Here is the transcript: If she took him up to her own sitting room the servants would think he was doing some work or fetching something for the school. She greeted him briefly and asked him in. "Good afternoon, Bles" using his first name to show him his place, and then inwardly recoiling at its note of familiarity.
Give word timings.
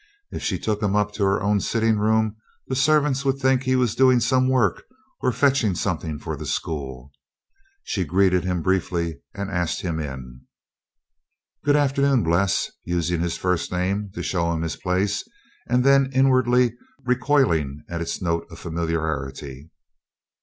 If 0.31 0.41
she 0.41 0.57
took 0.57 0.81
him 0.81 0.95
up 0.95 1.11
to 1.13 1.23
her 1.25 1.43
own 1.43 1.59
sitting 1.59 1.99
room 1.99 2.35
the 2.65 2.75
servants 2.75 3.23
would 3.23 3.37
think 3.37 3.61
he 3.61 3.75
was 3.75 3.93
doing 3.93 4.19
some 4.19 4.49
work 4.49 4.81
or 5.21 5.31
fetching 5.31 5.75
something 5.75 6.17
for 6.17 6.35
the 6.35 6.47
school. 6.47 7.11
She 7.83 8.03
greeted 8.03 8.43
him 8.43 8.63
briefly 8.63 9.19
and 9.35 9.51
asked 9.51 9.81
him 9.81 9.99
in. 9.99 10.41
"Good 11.63 11.75
afternoon, 11.75 12.23
Bles" 12.23 12.71
using 12.83 13.21
his 13.21 13.37
first 13.37 13.71
name 13.71 14.09
to 14.15 14.23
show 14.23 14.51
him 14.51 14.63
his 14.63 14.75
place, 14.75 15.23
and 15.69 15.83
then 15.83 16.09
inwardly 16.15 16.73
recoiling 17.05 17.83
at 17.87 18.01
its 18.01 18.23
note 18.23 18.47
of 18.49 18.57
familiarity. 18.57 19.69